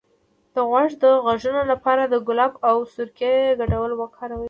[0.53, 4.39] د غوږ د غږونو لپاره د ګلاب او سرکې ګډول وکاروئ